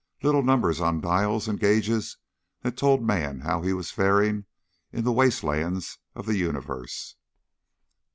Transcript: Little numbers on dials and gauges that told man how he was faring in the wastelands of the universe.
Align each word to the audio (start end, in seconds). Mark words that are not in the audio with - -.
Little 0.23 0.41
numbers 0.41 0.81
on 0.81 0.99
dials 0.99 1.47
and 1.47 1.59
gauges 1.59 2.17
that 2.63 2.75
told 2.75 3.03
man 3.03 3.41
how 3.41 3.61
he 3.61 3.71
was 3.71 3.91
faring 3.91 4.45
in 4.91 5.03
the 5.03 5.11
wastelands 5.13 5.99
of 6.15 6.25
the 6.25 6.37
universe. 6.37 7.17